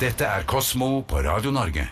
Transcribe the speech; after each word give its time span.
Dette 0.00 0.24
er 0.24 0.46
Kosmo 0.48 1.02
på 1.04 1.18
Radio 1.20 1.50
Norge. 1.52 1.82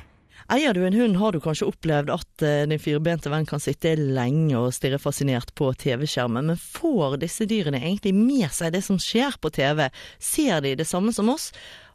Eier 0.49 0.73
du 0.73 0.81
en 0.87 0.95
hund, 0.97 1.19
har 1.21 1.35
du 1.35 1.43
kanskje 1.45 1.66
opplevd 1.69 2.08
at 2.08 2.45
eh, 2.47 2.63
din 2.65 2.81
firbente 2.81 3.29
venn 3.29 3.45
kan 3.45 3.61
sitte 3.61 3.90
lenge 4.00 4.56
og 4.56 4.71
stirre 4.72 4.96
fascinert 5.03 5.53
på 5.61 5.69
TV-skjermen, 5.77 6.48
men 6.48 6.56
får 6.56 7.18
disse 7.21 7.44
dyrene 7.50 7.82
egentlig 7.82 8.14
med 8.16 8.48
seg 8.56 8.72
det 8.72 8.80
som 8.86 8.96
skjer 8.96 9.36
på 9.36 9.52
TV? 9.52 9.90
Ser 10.16 10.64
de 10.64 10.72
det 10.80 10.88
samme 10.88 11.12
som 11.12 11.29
oss? 11.29 11.50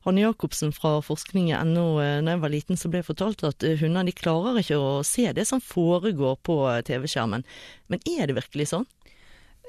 Hanne 0.06 0.22
Jacobsen 0.22 0.76
fra 0.78 1.00
forskning.no, 1.02 1.88
eh, 2.06 2.20
da 2.22 2.36
jeg 2.36 2.44
var 2.46 2.54
liten 2.60 2.78
så 2.78 2.94
ble 2.94 3.02
jeg 3.02 3.10
fortalt 3.10 3.42
at 3.50 3.66
eh, 3.66 3.82
hunder 3.82 4.06
de 4.06 4.14
klarer 4.14 4.62
ikke 4.62 4.78
å 4.78 5.00
se 5.02 5.26
det 5.34 5.48
som 5.50 5.66
foregår 5.66 6.38
på 6.46 6.60
TV-skjermen. 6.86 7.42
Men 7.90 8.06
er 8.20 8.30
det 8.30 8.38
virkelig 8.38 8.70
sånn? 8.76 8.86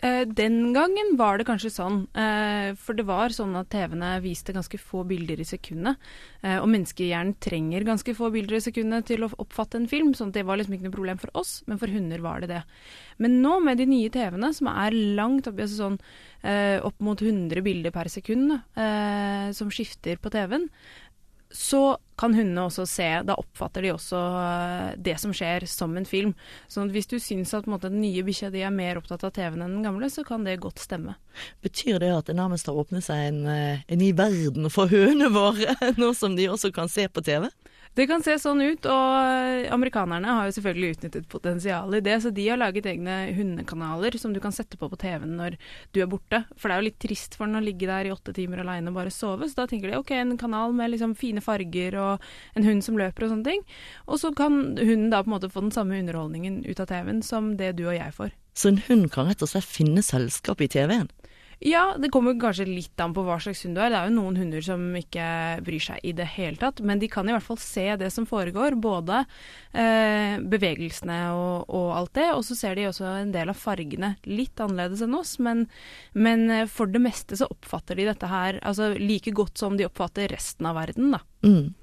Eh, 0.03 0.25
den 0.27 0.73
gangen 0.75 1.15
var 1.17 1.39
det 1.39 1.47
kanskje 1.47 1.71
sånn, 1.71 2.01
eh, 2.19 2.75
for 2.75 2.99
det 2.99 3.07
var 3.07 3.31
sånn 3.31 3.55
at 3.57 3.71
TV-ene 3.71 4.19
viste 4.25 4.53
ganske 4.53 4.79
få 4.81 5.05
bilder 5.07 5.39
i 5.39 5.47
sekundet. 5.47 5.97
Eh, 6.43 6.59
og 6.59 6.67
menneskehjernen 6.69 7.39
trenger 7.39 7.87
ganske 7.87 8.15
få 8.16 8.33
bilder 8.35 8.59
i 8.59 8.65
sekundet 8.65 9.07
til 9.07 9.23
å 9.23 9.30
oppfatte 9.38 9.79
en 9.79 9.87
film, 9.87 10.12
sånn 10.12 10.29
at 10.29 10.41
det 10.41 10.45
var 10.45 10.59
liksom 10.59 10.75
ikke 10.75 10.88
noe 10.88 10.99
problem 10.99 11.19
for 11.23 11.30
oss, 11.38 11.62
men 11.66 11.79
for 11.79 11.87
hunder 11.87 12.19
var 12.19 12.41
det 12.41 12.51
det. 12.51 12.65
Men 13.19 13.41
nå 13.41 13.62
med 13.62 13.79
de 13.79 13.87
nye 13.87 14.11
TV-ene, 14.11 14.52
som 14.52 14.66
er 14.66 14.91
langt 14.91 15.47
oppi, 15.47 15.62
altså 15.62 15.95
sånn 15.95 16.01
opp 16.85 16.99
mot 17.01 17.16
100 17.16 17.63
bilder 17.65 17.91
per 17.91 18.05
sekund, 18.13 18.51
som 18.74 19.71
skifter 19.73 20.19
på 20.21 20.29
TV-en, 20.29 20.69
så 21.55 21.97
kan 22.19 22.35
hundene 22.35 22.65
også 22.67 22.85
se, 22.87 23.07
da 23.27 23.37
oppfatter 23.39 23.85
de 23.87 23.93
også 23.95 24.21
eh, 24.41 24.89
det 25.07 25.15
som 25.23 25.33
skjer 25.35 25.67
som 25.71 25.95
en 25.99 26.07
film. 26.07 26.33
Så 26.71 26.83
hvis 26.91 27.07
du 27.11 27.17
syns 27.23 27.55
at 27.55 27.69
måte, 27.71 27.91
den 27.93 28.03
nye 28.03 28.25
bikkja 28.27 28.51
di 28.55 28.65
er 28.67 28.75
mer 28.75 28.99
opptatt 28.99 29.23
av 29.27 29.35
TV-en 29.35 29.63
enn 29.63 29.77
den 29.79 29.87
gamle, 29.87 30.11
så 30.11 30.25
kan 30.27 30.47
det 30.47 30.61
godt 30.63 30.83
stemme. 30.83 31.15
Betyr 31.63 32.01
det 32.03 32.11
at 32.15 32.30
det 32.30 32.37
nærmest 32.39 32.71
har 32.71 32.79
åpnet 32.79 33.07
seg 33.07 33.29
en, 33.29 33.41
eh, 33.51 33.85
en 33.87 34.03
ny 34.03 34.11
verden 34.19 34.67
for 34.71 34.91
hundene 34.91 35.30
våre, 35.35 35.77
nå 36.01 36.11
som 36.19 36.35
de 36.39 36.51
også 36.51 36.73
kan 36.75 36.91
se 36.91 37.07
på 37.07 37.23
TV? 37.23 37.49
Det 37.95 38.09
kan 38.11 38.25
se 38.27 38.34
sånn 38.43 38.59
ut, 38.59 38.87
og 38.91 39.66
amerikanerne 39.71 40.32
har 40.35 40.49
jo 40.49 40.55
selvfølgelig 40.57 40.96
utnyttet 40.96 41.29
potensialet 41.30 42.01
i 42.01 42.05
det, 42.09 42.16
så 42.24 42.32
de 42.35 42.46
har 42.49 42.59
laget 42.59 42.88
egne 42.91 43.18
hundekanaler 43.37 44.16
som 44.18 44.35
du 44.35 44.41
kan 44.43 44.55
sette 44.55 44.74
på 44.80 44.88
på 44.91 44.99
TV-en 44.99 45.37
når 45.38 45.55
du 45.95 46.01
er 46.02 46.10
borte. 46.10 46.41
For 46.59 46.66
det 46.66 46.74
er 46.74 46.83
jo 46.83 46.88
litt 46.88 46.99
trist 47.05 47.38
for 47.38 47.46
den 47.46 47.60
å 47.60 47.63
ligge 47.63 47.87
der 47.87 48.09
i 48.09 48.15
åtte 48.15 48.35
timer 48.35 48.65
aleine 48.65 48.91
og 48.91 48.99
bare 48.99 49.15
sove, 49.15 49.46
så 49.46 49.63
da 49.63 49.68
tenker 49.71 49.93
de 49.93 50.01
ok, 50.01 50.10
en 50.18 50.35
kanal 50.41 50.74
med 50.74 50.91
liksom 50.91 51.15
fine 51.18 51.43
farger 51.45 51.95
og 52.02 52.27
en 52.59 52.66
hund 52.66 52.83
som 52.83 52.99
løper 52.99 53.29
og 53.29 53.37
sånne 53.37 53.52
ting. 53.52 53.63
Og 54.09 54.18
så 54.24 54.35
kan 54.35 54.74
hunden 54.80 55.13
da 55.15 55.23
på 55.23 55.30
en 55.30 55.37
måte 55.37 55.52
få 55.55 55.63
den 55.63 55.74
samme 55.74 56.01
underholdningen 56.02 56.65
ut 56.66 56.83
av 56.83 56.90
TV-en 56.90 57.23
som 57.23 57.55
det 57.61 57.77
du 57.79 57.87
og 57.87 57.95
jeg 57.95 58.11
får. 58.18 58.35
Så 58.59 58.71
en 58.71 58.83
hund 58.88 59.07
kan 59.15 59.30
rett 59.30 59.43
og 59.43 59.55
slett 59.55 59.71
finne 59.71 60.02
selskap 60.02 60.63
i 60.63 60.71
TV-en? 60.71 61.11
Ja, 61.63 61.95
det 61.99 62.10
kommer 62.13 62.35
kanskje 62.41 62.66
litt 62.66 63.01
an 63.01 63.15
på 63.15 63.23
hva 63.27 63.37
slags 63.43 63.63
hund 63.65 63.77
du 63.77 63.83
er. 63.83 63.93
Det 63.93 63.99
er 63.99 64.10
jo 64.10 64.16
noen 64.16 64.38
hunder 64.41 64.65
som 64.65 64.83
ikke 64.99 65.27
bryr 65.65 65.84
seg 65.87 66.03
i 66.06 66.15
det 66.16 66.27
hele 66.34 66.59
tatt, 66.61 66.83
men 66.84 67.00
de 67.03 67.09
kan 67.11 67.28
i 67.28 67.34
hvert 67.34 67.47
fall 67.47 67.61
se 67.62 67.87
det 68.00 68.11
som 68.15 68.27
foregår. 68.28 68.78
Både 68.81 69.22
eh, 69.72 70.41
bevegelsene 70.41 71.21
og, 71.37 71.69
og, 71.69 71.88
alt 71.99 72.15
det, 72.19 72.28
og 72.34 72.43
så 72.49 72.59
ser 72.59 72.78
de 72.78 72.88
også 72.91 73.06
en 73.21 73.33
del 73.34 73.53
av 73.53 73.61
fargene 73.61 74.15
litt 74.27 74.61
annerledes 74.61 75.05
enn 75.06 75.16
oss. 75.19 75.37
Men, 75.43 75.66
men 76.16 76.47
eh, 76.50 76.66
for 76.71 76.91
det 76.91 77.03
meste 77.05 77.38
så 77.38 77.49
oppfatter 77.50 78.00
de 78.00 78.11
dette 78.11 78.31
her 78.31 78.61
altså 78.62 78.93
like 78.99 79.34
godt 79.34 79.61
som 79.61 79.78
de 79.78 79.89
oppfatter 79.89 80.31
resten 80.34 80.71
av 80.71 80.78
verden, 80.81 81.15
da. 81.15 81.22
Mm. 81.47 81.75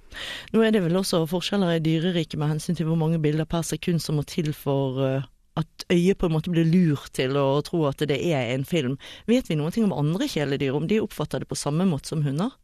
Nå 0.52 0.64
er 0.66 0.74
det 0.76 0.82
vel 0.84 0.98
også 1.00 1.22
forskjeller 1.32 1.78
i 1.78 1.84
dyreriket 1.84 2.40
med 2.42 2.58
hensyn 2.58 2.76
til 2.76 2.90
hvor 2.90 3.00
mange 3.00 3.22
bilder 3.24 3.48
per 3.48 3.64
sekund 3.64 4.04
som 4.04 4.18
må 4.20 4.26
til 4.28 4.52
for 4.52 5.00
uh 5.00 5.30
at 5.60 5.86
øyet 5.92 6.18
på 6.18 6.30
en 6.30 6.36
måte 6.36 6.52
blir 6.54 6.68
lurt 6.68 7.12
til 7.18 7.36
å 7.40 7.62
tro 7.68 7.84
at 7.90 8.04
det 8.08 8.20
er 8.20 8.54
en 8.54 8.66
film. 8.68 8.98
Vet 9.28 9.50
vi 9.52 9.58
noen 9.60 9.74
ting 9.76 9.88
om 9.88 9.96
andre 9.96 10.30
kjæledyr, 10.32 10.76
om 10.78 10.88
de 10.88 11.02
oppfatter 11.04 11.44
det 11.44 11.50
på 11.52 11.60
samme 11.60 11.88
måte 11.90 12.12
som 12.12 12.24
hunder? 12.26 12.56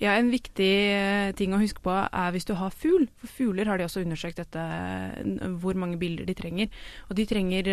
Ja, 0.00 0.14
En 0.16 0.30
viktig 0.32 0.70
eh, 0.94 1.30
ting 1.36 1.52
å 1.52 1.60
huske 1.60 1.82
på 1.84 1.92
er 1.92 2.32
hvis 2.32 2.48
du 2.48 2.54
har 2.56 2.72
fugl. 2.72 3.04
For 3.20 3.28
fugler 3.40 3.68
har 3.68 3.76
de 3.76 3.84
også 3.84 4.00
undersøkt 4.00 4.40
dette, 4.40 4.62
hvor 5.60 5.76
mange 5.76 5.98
bilder 6.00 6.24
de 6.24 6.36
trenger. 6.38 6.70
Og 7.10 7.18
de 7.18 7.26
trenger 7.28 7.68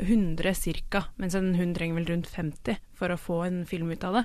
100 0.00 0.48
eh, 0.48 0.84
ca., 0.88 1.04
mens 1.20 1.36
en 1.36 1.52
hund 1.58 1.76
trenger 1.76 2.00
vel 2.00 2.08
rundt 2.14 2.30
50 2.32 2.78
for 2.98 3.14
å 3.14 3.20
få 3.20 3.38
en 3.46 3.62
film 3.68 3.92
ut 3.94 4.04
av 4.06 4.18
det. 4.18 4.24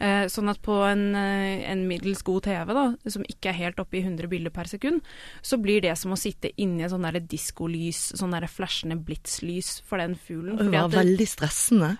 Eh, 0.00 0.24
sånn 0.32 0.50
at 0.50 0.60
på 0.64 0.78
en, 0.88 1.14
eh, 1.14 1.64
en 1.70 1.86
middels 1.88 2.24
god 2.26 2.46
TV, 2.48 2.72
da, 2.74 2.86
som 3.10 3.26
ikke 3.28 3.52
er 3.52 3.60
helt 3.60 3.82
oppe 3.82 4.00
i 4.00 4.04
100 4.04 4.30
bilder 4.30 4.54
per 4.54 4.70
sekund, 4.70 5.04
så 5.42 5.60
blir 5.60 5.82
det 5.84 5.96
som 6.00 6.14
å 6.14 6.20
sitte 6.20 6.52
inni 6.56 6.84
et 6.84 6.92
sånn 6.92 7.04
diskolys, 7.28 8.12
sånn 8.16 8.32
der 8.34 8.48
flashende 8.50 8.96
blitslys 8.98 9.80
for 9.84 9.98
den 9.98 10.16
fuglen. 10.16 10.58
Det 10.58 10.72
var 10.72 10.88
veldig 10.88 11.28
stressende? 11.28 11.96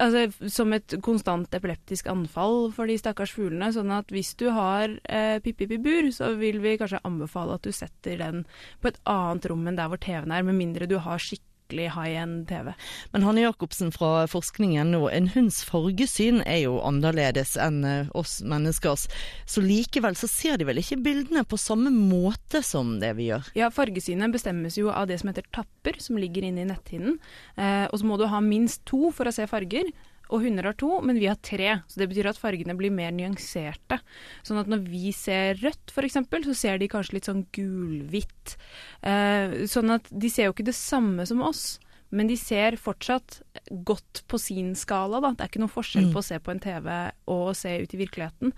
Altså, 0.00 0.26
som 0.50 0.72
et 0.74 0.94
konstant 1.04 1.52
epileptisk 1.54 2.08
anfall 2.10 2.72
for 2.74 2.90
de 2.90 2.96
stakkars 2.98 3.32
fuglene. 3.36 3.70
Sånn 3.74 3.92
at 3.94 4.10
hvis 4.10 4.34
du 4.40 4.48
har 4.50 4.90
eh, 5.04 5.38
Pippi 5.44 5.68
i 5.70 5.78
bur, 5.78 6.10
så 6.14 6.32
vil 6.38 6.58
vi 6.64 6.76
kanskje 6.80 7.02
anbefale 7.06 7.58
at 7.58 7.66
du 7.66 7.72
setter 7.72 8.18
den 8.18 8.44
på 8.82 8.90
et 8.90 8.98
annet 9.06 9.46
rom 9.50 9.66
enn 9.68 9.78
der 9.78 9.90
hvor 9.92 10.00
TV-en 10.02 10.34
er, 10.34 10.46
med 10.46 10.58
mindre 10.58 10.88
du 10.90 10.98
har 11.04 11.22
skikkelig 11.22 11.47
skikkelig 11.68 11.90
high-end-TV. 11.92 12.72
Men 13.12 13.22
Hanne 13.22 13.42
Jacobsen 13.42 13.92
fra 13.92 14.26
forskningen 14.26 14.90
nå, 14.90 15.08
en 15.10 15.28
hunds 15.34 15.62
fargesyn 15.64 16.40
er 16.46 16.62
jo 16.64 16.78
annerledes 16.80 17.56
enn 17.60 17.84
eh, 17.84 18.08
oss 18.16 18.40
menneskers. 18.42 19.08
Så 19.46 19.60
likevel 19.60 20.16
så 20.16 20.28
ser 20.28 20.58
de 20.58 20.64
vel 20.64 20.80
ikke 20.80 21.00
bildene 21.04 21.44
på 21.44 21.58
samme 21.58 21.90
måte 21.92 22.62
som 22.64 22.98
det 23.02 23.14
vi 23.18 23.28
gjør? 23.28 23.52
Ja, 23.58 23.70
fargesynet 23.70 24.32
bestemmes 24.32 24.78
jo 24.78 24.88
av 24.90 25.08
det 25.08 25.20
som 25.20 25.28
heter 25.28 25.44
tapper, 25.52 26.00
som 26.00 26.18
ligger 26.18 26.48
inne 26.48 26.64
i 26.64 26.68
netthinnen. 26.68 27.18
Eh, 27.56 27.86
og 27.90 27.98
så 28.00 28.08
må 28.08 28.16
du 28.16 28.28
ha 28.28 28.40
minst 28.40 28.86
to 28.88 29.12
for 29.12 29.28
å 29.28 29.34
se 29.34 29.46
farger 29.50 29.92
og 30.28 30.44
hunder 30.44 30.70
har 30.70 30.76
to, 30.78 30.90
men 31.04 31.18
vi 31.20 31.28
har 31.30 31.38
tre. 31.44 31.80
Så 31.88 32.00
det 32.00 32.10
betyr 32.10 32.30
at 32.30 32.40
fargene 32.40 32.76
blir 32.78 32.92
mer 32.94 33.12
nyanserte. 33.16 34.00
Sånn 34.46 34.60
at 34.62 34.70
når 34.70 34.84
vi 34.88 35.12
ser 35.16 35.58
rødt, 35.62 35.92
f.eks., 35.92 36.20
så 36.48 36.56
ser 36.56 36.80
de 36.80 36.90
kanskje 36.92 37.18
litt 37.18 37.28
sånn 37.28 37.44
gulhvitt. 37.56 38.56
Eh, 39.02 39.64
sånn 39.70 39.96
at 39.96 40.08
de 40.10 40.32
ser 40.32 40.48
jo 40.48 40.56
ikke 40.56 40.68
det 40.68 40.78
samme 40.78 41.26
som 41.28 41.44
oss. 41.46 41.78
Men 42.08 42.28
de 42.30 42.38
ser 42.40 42.78
fortsatt 42.80 43.42
godt 43.84 44.22
på 44.32 44.38
sin 44.40 44.72
skala, 44.78 45.20
da. 45.20 45.34
Det 45.36 45.44
er 45.44 45.50
ikke 45.50 45.60
noe 45.60 45.72
forskjell 45.72 46.08
mm. 46.08 46.12
på 46.14 46.22
å 46.22 46.24
se 46.24 46.38
på 46.40 46.54
en 46.54 46.62
TV 46.64 46.88
og 47.28 47.42
å 47.50 47.56
se 47.56 47.74
ut 47.82 47.94
i 47.94 48.00
virkeligheten. 48.00 48.54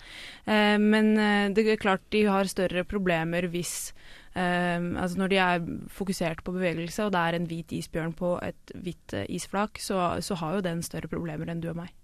Eh, 0.46 0.76
men 0.78 1.12
eh, 1.18 1.48
det 1.54 1.66
er 1.66 1.82
klart 1.82 2.04
de 2.14 2.26
har 2.30 2.50
større 2.50 2.86
problemer 2.86 3.50
hvis 3.50 3.90
Um, 4.40 4.94
altså 4.96 5.18
når 5.18 5.30
de 5.32 5.38
er 5.42 5.64
fokusert 5.92 6.42
på 6.46 6.54
bevegelse, 6.54 7.04
og 7.04 7.12
det 7.14 7.20
er 7.20 7.36
en 7.36 7.46
hvit 7.50 7.72
isbjørn 7.76 8.12
på 8.16 8.36
et 8.46 8.74
hvitt 8.78 9.14
uh, 9.16 9.24
isflak, 9.28 9.80
så, 9.82 10.20
så, 10.24 10.38
har 10.40 10.56
jo 10.56 10.66
den 10.66 10.84
større 10.86 11.10
problemer 11.10 11.50
enn 11.50 11.62
du 11.62 11.70
og 11.72 11.80
meg. 11.82 11.94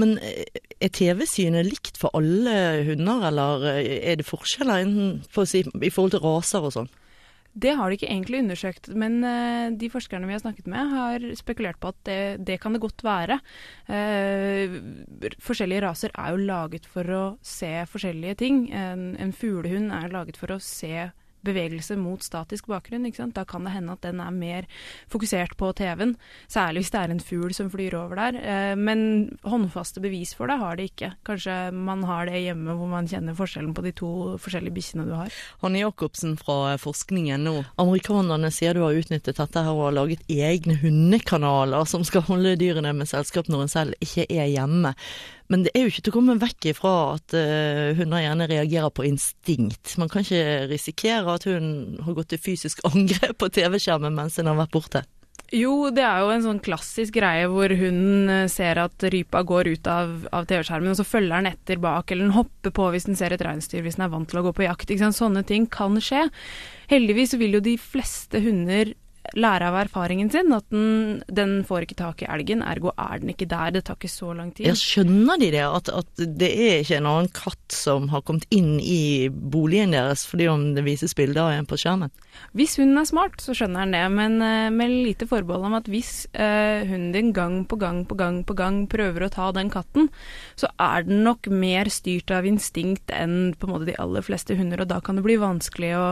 Men 0.00 0.16
eh, 0.24 0.44
er 0.84 0.92
TV-synet 0.92 1.68
likt 1.68 2.00
for 2.00 2.12
alle 2.16 2.84
hunder, 2.88 3.26
eller 3.30 3.66
eh, 3.74 3.98
er 4.12 4.18
det 4.20 4.28
forskjeller 4.28 4.88
for 5.32 5.48
si, 5.48 5.62
i 5.64 5.92
forhold 5.92 6.16
til 6.16 6.24
raser 6.24 6.64
og 6.64 6.74
sånn? 6.78 6.90
Det 7.56 7.72
har 7.78 7.88
de 7.88 7.96
ikke 7.96 8.10
egentlig 8.10 8.42
undersøkt, 8.42 8.90
men 9.00 9.14
de 9.80 9.88
forskerne 9.88 10.28
vi 10.28 10.34
har 10.34 10.42
snakket 10.42 10.66
med, 10.68 10.90
har 10.92 11.22
spekulert 11.38 11.78
på 11.80 11.88
at 11.88 12.00
det, 12.04 12.18
det 12.44 12.58
kan 12.60 12.76
det 12.76 12.82
godt 12.82 13.00
være. 13.06 13.38
Uh, 13.88 14.76
forskjellige 15.40 15.86
raser 15.86 16.12
er 16.12 16.34
jo 16.34 16.48
laget 16.50 16.84
for 16.84 17.08
å 17.16 17.22
se 17.40 17.70
forskjellige 17.88 18.36
ting. 18.42 18.66
En, 18.76 19.14
en 19.16 19.32
fuglehund 19.32 19.88
er 19.88 20.12
laget 20.12 20.36
for 20.36 20.52
å 20.52 20.60
se 20.60 21.06
bevegelse 21.46 21.96
mot 22.00 22.22
statisk 22.24 22.68
bakgrunn. 22.70 23.06
Da 23.34 23.44
kan 23.48 23.66
det 23.66 23.74
hende 23.74 23.94
at 23.94 24.04
den 24.04 24.20
er 24.22 24.34
mer 24.34 24.66
fokusert 25.12 25.56
på 25.58 25.72
TV-en, 25.76 26.16
særlig 26.50 26.84
hvis 26.84 26.92
det 26.94 27.00
er 27.00 27.14
en 27.14 27.22
fugl 27.22 27.54
som 27.56 27.70
flyr 27.72 27.96
over 27.98 28.18
der. 28.18 28.38
Eh, 28.40 28.74
men 28.78 29.00
håndfaste 29.46 30.02
bevis 30.04 30.34
for 30.36 30.50
det 30.50 30.58
har 30.60 30.76
de 30.78 30.88
ikke. 30.90 31.12
Kanskje 31.26 31.56
man 31.74 32.04
har 32.08 32.28
det 32.28 32.42
hjemme 32.42 32.76
hvor 32.76 32.90
man 32.90 33.08
kjenner 33.10 33.36
forskjellen 33.38 33.74
på 33.76 33.84
de 33.86 33.94
to 33.96 34.10
forskjellige 34.42 34.76
bikkjene 34.76 35.06
du 35.08 35.14
har. 35.16 35.32
Hanne 35.62 35.82
Jacobsen 35.82 36.36
fra 36.40 36.76
forskningen 36.80 37.46
nå. 37.46 37.56
Amerikanerne 37.82 38.50
sier 38.54 38.76
du 38.76 38.84
har 38.84 38.96
utnyttet 38.96 39.38
dette 39.38 39.62
her 39.62 39.74
og 39.74 39.88
har 39.88 39.98
laget 40.00 40.26
egne 40.32 40.78
hundekanaler 40.82 41.86
som 41.88 42.04
skal 42.06 42.26
holde 42.28 42.56
dyrene 42.60 42.94
med 42.96 43.10
selskap 43.10 43.50
når 43.52 43.66
en 43.66 43.74
selv 43.76 44.04
ikke 44.04 44.28
er 44.30 44.50
hjemme. 44.50 44.94
Men 45.52 45.66
det 45.66 45.72
er 45.74 45.84
jo 45.84 45.92
ikke 45.92 46.06
til 46.06 46.12
å 46.12 46.16
komme 46.16 46.38
vekk 46.42 46.70
ifra 46.72 46.94
at 47.14 47.34
uh, 47.38 47.94
hunder 47.98 48.24
gjerne 48.24 48.48
reagerer 48.50 48.94
på 48.94 49.06
instinkt. 49.06 49.94
Man 50.00 50.10
kan 50.12 50.26
ikke 50.26 50.66
risikere 50.72 51.36
at 51.36 51.46
hun 51.46 51.98
har 52.02 52.16
gått 52.18 52.32
til 52.34 52.42
fysisk 52.42 52.82
angrep 52.90 53.36
på 53.38 53.50
TV-skjermen 53.54 54.16
mens 54.16 54.40
hun 54.40 54.50
har 54.50 54.58
vært 54.64 54.74
borte. 54.74 55.04
Jo, 55.54 55.92
det 55.94 56.02
er 56.02 56.24
jo 56.24 56.30
en 56.34 56.42
sånn 56.42 56.58
klassisk 56.58 57.14
greie 57.20 57.46
hvor 57.46 57.70
hunden 57.70 58.30
eh, 58.32 58.48
ser 58.50 58.80
at 58.82 59.04
rypa 59.12 59.44
går 59.46 59.70
ut 59.76 59.86
av, 59.90 60.24
av 60.34 60.48
TV-skjermen, 60.50 60.90
og 60.90 60.98
så 60.98 61.06
følger 61.06 61.36
den 61.36 61.52
etter 61.52 61.78
bak, 61.82 62.10
eller 62.10 62.26
den 62.26 62.34
hopper 62.34 62.74
på 62.74 62.88
hvis 62.90 63.06
den 63.06 63.18
ser 63.18 63.36
et 63.36 63.44
reinsdyr, 63.46 63.84
hvis 63.84 64.00
den 64.00 64.08
er 64.08 64.10
vant 64.10 64.26
til 64.32 64.40
å 64.40 64.46
gå 64.48 64.56
på 64.56 64.66
jakt. 64.66 64.90
Sånne 65.14 65.44
ting 65.46 65.68
kan 65.70 66.00
skje. 66.02 66.24
Heldigvis 66.90 67.36
vil 67.38 67.60
jo 67.60 67.62
de 67.62 67.76
fleste 67.78 68.42
hunder 68.42 68.90
lære 69.34 69.70
av 69.70 69.78
erfaringen 69.82 70.30
sin 70.32 70.54
at 70.54 70.66
den, 70.72 71.22
den 71.26 71.58
får 71.66 71.86
ikke 71.86 71.98
tak 71.98 72.22
i 72.22 72.28
elgen, 72.30 72.62
ergo 72.66 72.92
er 72.94 73.22
den 73.22 73.32
ikke 73.32 73.48
der. 73.50 73.74
Det 73.74 73.84
tar 73.88 73.98
ikke 73.98 74.12
så 74.12 74.32
lang 74.36 74.52
tid. 74.54 74.68
Ja, 74.68 74.76
skjønner 74.78 75.40
de 75.40 75.50
det? 75.54 75.64
At, 75.66 75.90
at 75.90 76.24
det 76.40 76.50
er 76.52 76.82
ikke 76.82 77.00
en 77.00 77.10
annen 77.10 77.32
katt 77.34 77.74
som 77.74 78.10
har 78.12 78.24
kommet 78.26 78.46
inn 78.54 78.76
i 78.80 79.28
boligen 79.30 79.94
deres 79.96 80.26
fordi 80.26 80.48
om 80.50 80.68
det 80.76 80.86
vises 80.86 81.16
bilder 81.16 81.46
av 81.46 81.56
en 81.56 81.68
på 81.68 81.78
skjermen? 81.80 82.12
Hvis 82.56 82.76
hunden 82.80 83.00
er 83.00 83.08
smart, 83.08 83.40
så 83.40 83.54
skjønner 83.56 83.84
han 83.84 83.94
det, 83.94 84.04
men 84.12 84.38
uh, 84.44 84.68
med 84.74 84.92
lite 84.92 85.28
forbehold 85.28 85.68
om 85.70 85.76
at 85.78 85.88
hvis 85.90 86.26
uh, 86.36 86.84
hunden 86.84 87.12
din 87.14 87.32
gang 87.36 87.62
på 87.68 87.78
gang 87.80 88.02
på 88.08 88.18
gang 88.18 88.42
på 88.46 88.56
gang 88.58 88.82
prøver 88.90 89.26
å 89.26 89.32
ta 89.32 89.50
den 89.56 89.70
katten, 89.72 90.10
så 90.58 90.70
er 90.82 91.06
den 91.06 91.24
nok 91.26 91.48
mer 91.48 91.90
styrt 91.92 92.32
av 92.34 92.48
instinkt 92.48 93.12
enn 93.14 93.54
på 93.56 93.68
en 93.68 93.74
måte 93.74 93.88
de 93.88 93.96
aller 94.02 94.24
fleste 94.26 94.56
hunder, 94.58 94.84
og 94.84 94.90
da 94.92 95.00
kan 95.04 95.18
det 95.18 95.24
bli 95.26 95.38
vanskelig 95.40 95.94
å, 95.96 96.06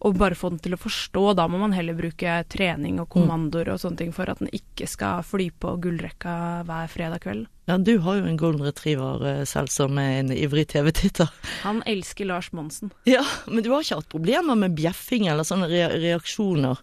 å 0.00 0.12
bare 0.16 0.36
få 0.38 0.48
den 0.54 0.60
til 0.64 0.74
å 0.74 0.80
forstå. 0.80 1.22
Da 1.36 1.46
må 1.50 1.60
man 1.60 1.74
heller 1.76 1.96
bruke 1.98 2.40
trening 2.48 3.00
og 3.02 3.10
kommandoer 3.12 3.72
og 3.74 3.80
sånne 3.82 4.00
ting 4.00 4.12
for 4.16 4.32
at 4.32 4.40
den 4.40 4.48
ikke 4.56 4.88
skal 4.88 5.24
fly 5.26 5.50
på 5.52 5.76
gullrekka 5.84 6.34
hver 6.68 6.92
fredag 6.92 7.24
kveld. 7.26 7.48
Ja, 7.68 7.76
du 7.76 7.98
har 8.02 8.18
jo 8.18 8.26
en 8.26 8.40
golden 8.40 8.64
retriever 8.66 9.20
uh, 9.22 9.42
selv 9.46 9.70
som 9.72 9.98
er 10.00 10.22
en 10.22 10.32
ivrig 10.34 10.70
TV-titter. 10.72 11.28
Han 11.66 11.84
elsker 11.88 12.30
Lars 12.30 12.50
Monsen. 12.56 12.94
Ja, 13.08 13.24
men 13.46 13.62
du 13.64 13.70
har 13.74 13.84
ikke 13.84 14.00
hatt 14.00 14.12
problemer 14.12 14.56
med 14.58 14.78
bjeffing 14.78 15.28
eller 15.30 15.46
sånne 15.46 15.68
re 15.70 15.90
reaksjoner? 16.00 16.80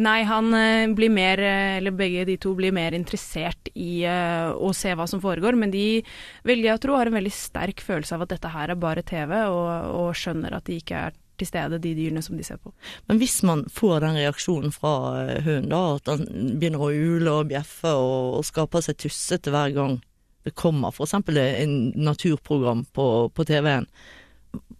Nei, 0.00 0.22
han 0.24 0.54
blir 0.96 1.10
mer, 1.12 1.40
eller 1.76 1.92
begge 1.92 2.22
de 2.24 2.36
to 2.40 2.54
blir 2.56 2.72
mer 2.72 2.94
interessert 2.96 3.68
i 3.74 4.06
å 4.06 4.70
se 4.72 4.94
hva 4.96 5.04
som 5.10 5.20
foregår. 5.20 5.58
Men 5.58 5.74
de 5.74 6.00
velger 6.46 6.70
jeg 6.70 6.82
tro 6.84 6.94
har 6.96 7.10
en 7.10 7.18
veldig 7.18 7.32
sterk 7.34 7.82
følelse 7.84 8.16
av 8.16 8.24
at 8.24 8.32
dette 8.36 8.52
her 8.54 8.72
er 8.72 8.80
bare 8.80 9.04
TV, 9.04 9.34
og, 9.50 9.90
og 9.98 10.14
skjønner 10.16 10.56
at 10.56 10.70
de 10.70 10.78
ikke 10.80 11.02
er 11.10 11.18
til 11.40 11.48
stede, 11.48 11.80
de 11.82 11.94
dyrene 11.96 12.22
som 12.24 12.36
de 12.38 12.44
ser 12.46 12.60
på. 12.60 12.72
Men 13.08 13.18
hvis 13.22 13.40
man 13.48 13.64
får 13.72 14.04
den 14.04 14.20
reaksjonen 14.20 14.74
fra 14.74 14.94
hunden, 15.40 15.72
da, 15.72 15.82
at 15.96 16.12
han 16.12 16.28
begynner 16.60 16.84
å 16.84 16.92
ule 16.92 17.34
og 17.40 17.50
bjeffe 17.50 17.96
og, 17.96 18.38
og 18.38 18.46
skaper 18.48 18.84
seg 18.84 19.00
tussete 19.00 19.52
hver 19.54 19.74
gang 19.76 19.98
det 20.44 20.54
kommer 20.56 20.88
f.eks. 20.88 21.14
en 21.14 21.92
naturprogram 22.00 22.84
på, 22.96 23.06
på 23.28 23.44
TV-en, 23.44 23.86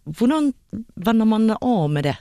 hvordan 0.05 0.51
vender 0.95 1.25
man 1.29 1.51
av 1.53 1.89
med 1.89 2.09
det? 2.09 2.17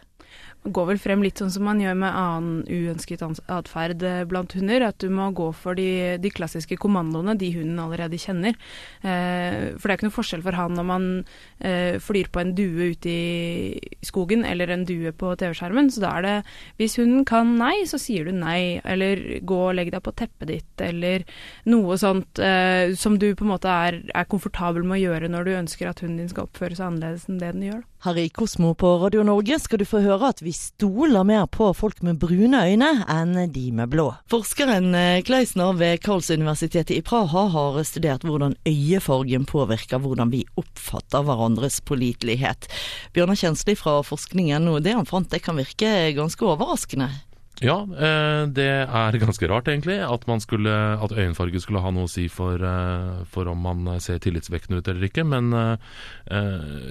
Man 0.61 0.75
går 0.77 0.87
vel 0.91 0.99
frem 1.01 1.23
litt 1.25 1.41
sånn 1.41 1.53
som 1.55 1.65
man 1.65 1.79
gjør 1.81 1.95
med 2.03 2.17
annen 2.17 2.65
uønsket 2.69 3.23
atferd 3.49 4.03
blant 4.29 4.53
hunder. 4.57 4.85
At 4.85 4.99
du 5.01 5.09
må 5.13 5.31
gå 5.37 5.49
for 5.57 5.79
de, 5.79 6.19
de 6.21 6.33
klassiske 6.33 6.77
kommandoene, 6.81 7.37
de 7.41 7.49
hunden 7.55 7.81
allerede 7.81 8.21
kjenner. 8.21 8.59
Eh, 9.01 9.73
for 9.77 9.89
det 9.89 9.95
er 9.95 9.99
ikke 9.99 10.09
noe 10.11 10.17
forskjell 10.19 10.45
for 10.45 10.59
han 10.59 10.83
om 10.83 10.93
han 10.93 11.07
eh, 11.65 11.97
flyr 12.03 12.29
på 12.33 12.43
en 12.43 12.53
due 12.59 12.91
ute 12.93 13.11
i 13.11 13.81
skogen 14.05 14.45
eller 14.45 14.73
en 14.75 14.85
due 14.89 15.15
på 15.17 15.33
TV-skjermen. 15.41 15.89
Så 15.93 16.05
da 16.05 16.13
er 16.19 16.27
det 16.27 16.37
Hvis 16.77 16.99
hunden 17.01 17.25
kan 17.29 17.57
nei, 17.61 17.87
så 17.89 18.01
sier 18.01 18.29
du 18.29 18.35
nei. 18.37 18.81
Eller 18.85 19.41
gå 19.41 19.63
og 19.71 19.79
legg 19.79 19.93
deg 19.95 20.05
på 20.05 20.15
teppet 20.17 20.51
ditt, 20.51 20.85
eller 20.85 21.25
noe 21.73 21.97
sånt 22.01 22.41
eh, 22.43 22.93
som 23.01 23.17
du 23.21 23.31
på 23.35 23.47
en 23.47 23.55
måte 23.55 23.71
er, 23.71 24.03
er 24.13 24.29
komfortabel 24.29 24.85
med 24.85 24.99
å 24.99 25.05
gjøre 25.07 25.33
når 25.33 25.49
du 25.49 25.57
ønsker 25.57 25.89
at 25.89 26.05
hunden 26.05 26.21
din 26.21 26.33
skal 26.33 26.49
oppføre 26.49 26.77
seg 26.77 26.91
annerledes 26.91 27.29
enn 27.31 27.41
det 27.41 27.55
den 27.57 27.67
gjør. 27.71 27.90
Her 28.01 28.17
i 28.17 28.31
Kosmo 28.33 28.71
på 28.75 28.95
Radio 29.03 29.21
Norge 29.29 29.59
skal 29.61 29.83
du 29.83 29.85
få 29.85 29.99
høre 30.01 30.31
at 30.33 30.39
vi 30.41 30.55
stoler 30.57 31.21
mer 31.29 31.45
på 31.53 31.67
folk 31.77 31.99
med 32.01 32.17
brune 32.23 32.57
øyne 32.65 32.89
enn 33.13 33.35
de 33.53 33.67
med 33.77 33.91
blå. 33.93 34.07
Forskeren 34.33 34.97
Kleisner 35.29 35.77
ved 35.77 36.01
Karls-universitetet 36.01 36.95
i 36.97 37.05
Praha 37.05 37.45
har 37.53 37.77
studert 37.85 38.25
hvordan 38.25 38.57
øyefargen 38.65 39.45
påvirker 39.45 40.01
hvordan 40.01 40.33
vi 40.33 40.47
oppfatter 40.57 41.29
hverandres 41.29 41.83
pålitelighet. 41.85 42.71
Bjørnar 43.13 43.37
Kjensli 43.37 43.77
fra 43.77 43.99
forskningen, 44.01 44.73
og 44.73 44.81
det 44.89 44.97
han 44.97 45.05
fant 45.05 45.29
det 45.29 45.45
kan 45.45 45.61
virke 45.61 46.15
ganske 46.17 46.49
overraskende. 46.49 47.13
Ja, 47.61 47.77
det 48.49 48.67
er 48.67 49.19
ganske 49.21 49.49
rart 49.51 49.69
egentlig 49.69 49.99
at, 50.01 50.25
skulle, 50.41 50.73
at 51.05 51.13
øyenfarge 51.13 51.61
skulle 51.61 51.83
ha 51.85 51.91
noe 51.93 52.09
å 52.09 52.11
si 52.11 52.25
for, 52.33 52.63
for, 53.29 53.51
om 53.53 53.61
man 53.67 54.01
ser 54.01 54.21
tillitsvekkende 54.25 54.81
ut 54.81 54.89
eller 54.89 55.09
ikke. 55.11 55.27
Men 55.29 55.53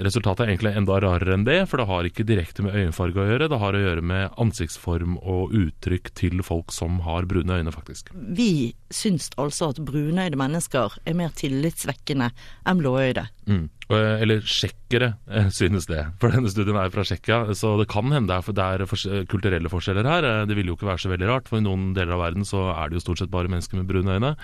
resultatet 0.06 0.46
er 0.46 0.52
egentlig 0.54 0.76
enda 0.78 1.00
rarere 1.02 1.34
enn 1.38 1.48
det, 1.48 1.58
for 1.72 1.82
det 1.82 1.88
har 1.90 2.10
ikke 2.10 2.28
direkte 2.30 2.66
med 2.66 2.78
øyenfarge 2.78 3.24
å 3.24 3.28
gjøre. 3.32 3.50
Det 3.50 3.62
har 3.64 3.78
å 3.78 3.82
gjøre 3.82 4.06
med 4.14 4.38
ansiktsform 4.46 5.18
og 5.24 5.56
uttrykk 5.58 6.14
til 6.20 6.46
folk 6.46 6.74
som 6.76 7.02
har 7.08 7.26
brune 7.30 7.60
øyne, 7.60 7.74
faktisk. 7.74 8.14
Vi 8.14 8.76
syns 8.94 9.32
altså 9.42 9.72
at 9.74 9.82
brunøyde 9.86 10.38
mennesker 10.40 11.00
er 11.06 11.18
mer 11.18 11.34
tillitsvekkende 11.38 12.30
enn 12.70 12.82
blåøyde. 12.82 13.26
Mm. 13.50 13.66
Eller 13.90 14.44
tsjekkere 14.46 15.08
synes 15.56 15.88
det, 15.90 16.04
for 16.22 16.30
denne 16.30 16.52
studien 16.54 16.78
er 16.78 16.92
fra 16.94 17.02
Tsjekkia. 17.08 17.56
Så 17.58 17.72
det 17.80 17.88
kan 17.90 18.12
hende 18.14 18.38
det 18.38 18.66
er, 18.66 18.84
kulturelle 19.32 19.72
forskjeller 19.72 20.06
her. 20.06 20.28
Det 20.46 20.58
ville 20.58 20.70
jo 20.70 20.78
ikke 20.78 20.92
være 20.92 21.02
så 21.02 21.10
veldig 21.10 21.30
rart, 21.32 21.50
for 21.50 21.58
i 21.58 21.66
noen 21.66 21.90
deler 21.98 22.14
av 22.14 22.24
verden 22.28 22.46
så 22.46 22.68
er 22.76 22.92
det 22.92 23.00
jo 23.00 23.06
stort 23.08 23.24
sett 23.24 23.34
bare 23.34 23.50
mennesker 23.50 23.82
med 23.82 23.90
brune 23.90 24.20
øyne. 24.20 24.36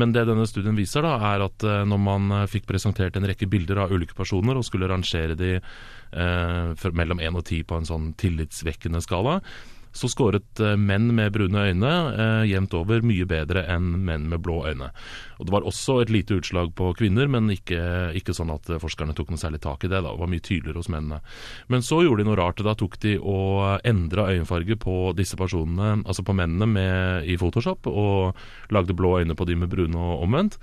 Men 0.00 0.16
det 0.16 0.26
denne 0.26 0.48
studien 0.50 0.78
viser, 0.78 1.06
da, 1.06 1.14
er 1.30 1.46
at 1.46 1.68
når 1.86 2.02
man 2.02 2.38
fikk 2.50 2.66
presentert 2.70 3.16
en 3.16 3.30
rekke 3.30 3.48
bilder 3.50 3.84
av 3.84 3.94
ulike 3.94 4.18
personer 4.18 4.58
og 4.58 4.66
skulle 4.66 4.90
rangere 4.90 5.38
de 5.38 5.56
eh, 5.60 6.88
mellom 6.90 7.22
én 7.22 7.38
og 7.38 7.46
ti 7.46 7.62
på 7.62 7.78
en 7.78 7.86
sånn 7.86 8.10
tillitsvekkende 8.18 9.02
skala, 9.06 9.38
så 9.92 10.08
skåret 10.10 10.60
menn 10.78 11.08
med 11.16 11.32
brune 11.34 11.64
øyne 11.70 11.90
eh, 12.14 12.44
jevnt 12.50 12.74
over 12.78 13.02
mye 13.06 13.26
bedre 13.28 13.64
enn 13.70 13.92
menn 14.06 14.28
med 14.30 14.42
blå 14.44 14.62
øyne. 14.70 14.90
Og 15.40 15.46
Det 15.48 15.54
var 15.54 15.66
også 15.66 16.00
et 16.02 16.12
lite 16.12 16.36
utslag 16.36 16.74
på 16.76 16.92
kvinner, 16.98 17.26
men 17.26 17.50
ikke, 17.50 18.12
ikke 18.18 18.34
sånn 18.36 18.52
at 18.52 18.68
forskerne 18.82 19.14
tok 19.16 19.32
noe 19.32 19.40
særlig 19.40 19.62
tak 19.64 19.84
i 19.84 19.90
det. 19.90 20.02
da, 20.02 20.12
Det 20.12 20.20
var 20.20 20.30
mye 20.30 20.44
tydeligere 20.44 20.82
hos 20.82 20.90
mennene. 20.92 21.20
Men 21.68 21.82
så 21.82 22.02
gjorde 22.04 22.22
de 22.22 22.28
noe 22.28 22.38
rart. 22.38 22.62
Da 22.62 22.76
tok 22.78 22.98
de 23.00 23.16
og 23.18 23.80
endra 23.88 24.28
øyenfarge 24.30 24.76
på 24.76 25.12
disse 25.16 25.38
personene, 25.40 26.04
altså 26.04 26.22
på 26.26 26.36
mennene 26.36 26.68
med, 26.68 27.24
i 27.24 27.38
Photoshop, 27.40 27.88
og 27.88 28.36
lagde 28.70 28.96
blå 28.96 29.18
øyne 29.20 29.34
på 29.34 29.48
de 29.48 29.56
med 29.56 29.72
brune 29.72 29.96
og 29.96 30.26
omvendt. 30.28 30.60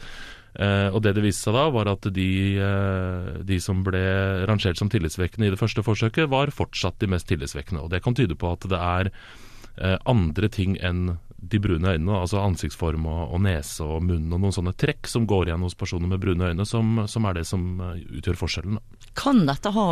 Eh, 0.58 0.90
og 0.90 1.04
det 1.06 1.14
det 1.18 1.22
viste 1.26 1.46
seg 1.46 1.58
da, 1.58 1.68
var 1.74 1.90
at 1.92 2.08
de, 2.14 2.32
eh, 2.58 3.30
de, 3.46 3.60
som 3.62 3.84
ble 3.86 4.02
rangert 4.50 4.80
som 4.80 4.90
tillitsvekkende 4.90 5.52
i 5.52 5.54
det 5.54 5.62
første 5.62 5.86
forsøket, 5.86 6.32
var 6.34 6.54
fortsatt 6.56 6.98
de 7.04 7.12
mest 7.14 7.30
tillitsvekkende. 7.30 7.84
Og 7.86 7.94
det 7.94 8.02
kan 8.06 8.18
tyde 8.18 8.38
på 8.38 8.50
at 8.56 8.66
det 8.66 8.82
er 8.82 9.12
eh, 9.12 9.98
andre 10.10 10.50
ting 10.50 10.78
enn 10.82 11.20
de 11.38 11.60
brune 11.62 11.86
øynene, 11.86 12.18
altså 12.18 12.42
ansiktsform 12.42 13.06
og, 13.06 13.20
og, 13.36 13.42
nese 13.46 13.86
og 13.86 14.02
munn 14.02 14.32
og 14.34 14.42
noen 14.42 14.56
sånne 14.56 14.74
trekk 14.74 15.06
som 15.06 15.28
går 15.30 15.52
igjen 15.52 15.62
hos 15.62 15.78
personer 15.78 16.10
med 16.10 16.24
brune 16.24 16.50
øyne, 16.50 16.66
som, 16.66 17.04
som 17.06 17.28
er 17.30 17.38
det 17.38 17.44
som 17.46 17.68
utgjør 17.86 18.40
forskjellen. 18.40 18.80
Kan 19.18 19.46
dette 19.46 19.70
ha 19.76 19.86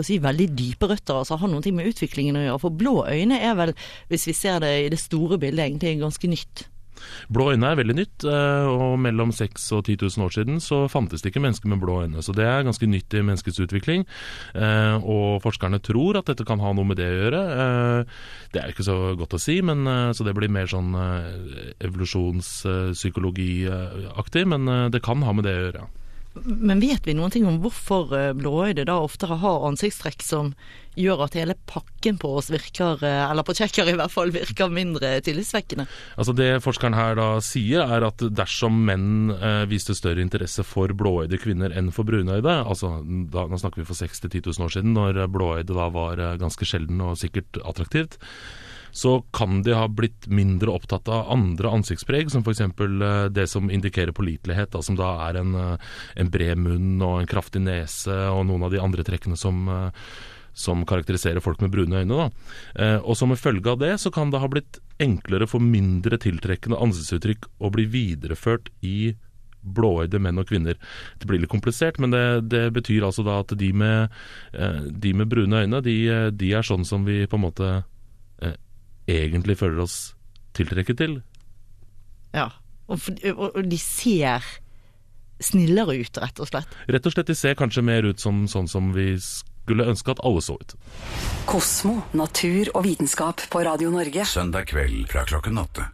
si, 0.00 0.16
veldig 0.24 0.48
dype 0.56 0.88
røtter, 0.88 1.20
altså 1.20 1.36
ha 1.36 1.50
noe 1.52 1.76
med 1.76 1.92
utviklingen 1.92 2.40
å 2.40 2.46
gjøre? 2.46 2.62
For 2.64 2.80
blå 2.80 3.02
øyne 3.04 3.42
er 3.44 3.58
vel, 3.60 3.74
hvis 4.08 4.24
vi 4.32 4.38
ser 4.40 4.64
det 4.64 4.72
i 4.86 4.92
det 4.96 5.02
store 5.04 5.36
bildet, 5.36 5.66
egentlig 5.68 5.98
ganske 6.00 6.32
nytt? 6.32 6.64
Blå 7.32 7.44
øyne 7.52 7.66
er 7.70 7.76
veldig 7.80 7.96
nytt, 7.98 8.18
og 8.24 8.98
mellom 9.02 9.30
6000 9.34 9.78
og 9.78 9.82
10 9.84 9.96
000 10.02 10.24
år 10.26 10.32
siden 10.36 10.56
så 10.62 10.76
fantes 10.92 11.20
det 11.22 11.28
ikke 11.32 11.44
mennesker 11.44 11.68
med 11.72 11.82
blå 11.82 11.94
øyne. 12.04 12.20
Så 12.24 12.30
det 12.36 12.46
er 12.46 12.66
ganske 12.66 12.90
nytt 12.90 13.10
i 13.14 13.24
menneskets 13.24 13.62
utvikling. 13.64 14.00
Og 15.02 15.42
forskerne 15.44 15.84
tror 15.84 16.12
at 16.20 16.28
dette 16.30 16.48
kan 16.48 16.60
ha 16.62 16.70
noe 16.76 16.88
med 16.88 16.96
det 17.00 17.08
å 17.10 17.18
gjøre. 17.18 17.40
Det 18.54 18.60
er 18.62 18.68
ikke 18.72 18.86
så 18.86 18.96
godt 19.18 19.36
å 19.36 19.42
si, 19.42 19.56
men 19.64 19.78
så 20.14 20.22
det 20.26 20.36
blir 20.36 20.50
mer 20.52 20.68
sånn 20.70 20.90
evolusjonspsykologiaktig. 21.84 24.44
Men 24.54 24.62
det 24.94 25.04
kan 25.04 25.18
ha 25.26 25.32
med 25.34 25.44
det 25.48 25.56
å 25.58 25.64
gjøre, 25.66 25.80
ja. 25.84 25.88
Men 26.42 26.80
vet 26.82 27.06
vi 27.06 27.14
noen 27.14 27.30
ting 27.30 27.44
om 27.46 27.60
hvorfor 27.62 28.10
blåøyde 28.34 28.86
da 28.88 28.96
oftere 28.98 29.36
har 29.38 29.66
ansiktstrekk 29.68 30.24
som 30.24 30.54
gjør 30.98 31.24
at 31.26 31.36
hele 31.38 31.56
pakken 31.70 32.18
på 32.22 32.30
oss 32.38 32.50
virker, 32.54 33.02
eller 33.02 33.46
på 33.46 33.54
tsjekker 33.56 33.90
i 33.90 33.96
hvert 33.98 34.12
fall, 34.12 34.32
virker 34.34 34.72
mindre 34.72 35.16
tillitsvekkende? 35.26 35.86
Altså 36.18 36.34
Det 36.36 36.48
forskeren 36.64 36.98
her 36.98 37.18
da 37.18 37.28
sier, 37.44 37.86
er 37.86 38.06
at 38.06 38.22
dersom 38.34 38.82
menn 38.88 39.34
eh, 39.34 39.64
viste 39.70 39.96
større 39.98 40.22
interesse 40.22 40.66
for 40.66 40.90
blåøyde 40.94 41.38
kvinner 41.42 41.74
enn 41.74 41.92
for 41.94 42.06
brunøyde, 42.06 42.58
altså 42.62 42.96
da, 43.04 43.46
nå 43.50 43.60
snakker 43.60 43.82
vi 43.82 43.88
for 43.88 43.98
6 43.98 44.26
000-10 44.26 44.50
000 44.50 44.66
år 44.66 44.76
siden, 44.76 44.94
når 44.98 45.24
blåøyde 45.34 45.74
da 45.74 45.88
var 45.94 46.22
ganske 46.40 46.66
sjelden 46.68 47.02
og 47.04 47.18
sikkert 47.20 47.58
attraktivt, 47.62 48.18
så 48.94 49.24
kan 49.34 49.62
de 49.66 49.74
ha 49.74 49.88
blitt 49.90 50.28
mindre 50.30 50.70
opptatt 50.70 51.08
av 51.10 51.32
andre 51.34 51.72
ansiktspreg, 51.74 52.30
som 52.30 52.44
f.eks. 52.46 52.62
det 53.34 53.46
som 53.50 53.66
indikerer 53.66 54.14
pålitelighet, 54.14 54.70
da, 54.70 54.82
som 54.86 54.94
da 54.94 55.08
er 55.26 55.40
en, 55.40 55.56
en, 55.58 56.30
bred 56.30 56.60
munn 56.62 57.02
og 57.02 57.16
en 57.18 57.26
kraftig 57.30 57.64
nese 57.64 58.14
og 58.30 58.44
noen 58.46 58.62
av 58.68 58.70
de 58.70 58.78
andre 58.78 59.02
trekkene 59.02 59.34
som, 59.34 59.66
som 60.54 60.84
karakteriserer 60.86 61.42
folk 61.42 61.58
med 61.64 61.74
brune 61.74 62.04
øyne. 62.04 62.20
Da. 62.22 62.92
Og 63.02 63.18
som 63.18 63.34
en 63.34 63.40
følge 63.40 63.72
av 63.72 63.82
det 63.82 63.96
så 63.98 64.14
kan 64.14 64.30
det 64.30 64.38
ha 64.44 64.50
blitt 64.52 64.78
enklere 65.02 65.48
for 65.50 65.58
mindre 65.58 66.20
tiltrekkende 66.22 66.78
ansiktsuttrykk 66.86 67.50
å 67.58 67.72
bli 67.74 67.88
videreført 67.90 68.70
i 68.86 69.16
blåøyde 69.64 70.20
menn 70.22 70.38
og 70.38 70.46
kvinner. 70.52 70.78
Det 71.18 71.26
blir 71.26 71.42
litt 71.42 71.52
komplisert, 71.52 71.98
men 71.98 72.14
det, 72.14 72.46
det 72.52 72.68
betyr 72.76 73.06
altså 73.06 73.24
da 73.26 73.40
at 73.42 73.56
de 73.58 73.72
med, 73.74 74.14
de 74.52 75.14
med 75.16 75.30
brune 75.32 75.64
øyne, 75.64 75.82
de, 75.82 75.96
de, 76.30 76.52
er 76.54 76.66
sånn 76.66 76.86
som 76.86 77.06
vi 77.08 77.24
på 77.26 77.40
en 77.40 77.46
måte 77.46 77.72
egentlig 79.10 79.58
føler 79.60 79.84
oss 79.84 80.14
tiltrekket 80.56 81.00
til. 81.00 81.16
Ja, 82.34 82.50
og, 82.90 83.00
og, 83.34 83.58
de 83.64 83.78
ser 83.80 84.44
snillere 85.42 85.96
ut, 86.00 86.20
rett 86.22 86.40
og 86.40 86.50
slett? 86.50 86.78
Rett 86.90 87.08
og 87.08 87.14
slett, 87.14 87.30
de 87.30 87.38
ser 87.38 87.58
kanskje 87.58 87.84
mer 87.84 88.06
ut 88.06 88.22
som 88.22 88.44
sånn 88.50 88.70
som 88.70 88.92
vi 88.94 89.14
skulle 89.18 89.88
ønske 89.88 90.12
at 90.12 90.22
alle 90.24 90.42
så 90.44 90.56
ut. 90.60 90.76
Kosmo, 91.48 91.98
natur 92.16 92.70
og 92.74 92.84
vitenskap 92.86 93.44
på 93.52 93.64
Radio 93.66 93.92
Norge. 93.94 94.26
Søndag 94.28 94.70
kveld 94.72 95.08
fra 95.12 95.26
klokken 95.28 95.60
åtte. 95.60 95.88